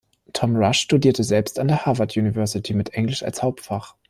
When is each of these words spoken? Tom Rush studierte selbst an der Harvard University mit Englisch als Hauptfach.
Tom 0.33 0.55
Rush 0.55 0.79
studierte 0.79 1.23
selbst 1.23 1.59
an 1.59 1.67
der 1.67 1.85
Harvard 1.85 2.17
University 2.17 2.73
mit 2.73 2.95
Englisch 2.95 3.21
als 3.21 3.43
Hauptfach. 3.43 3.93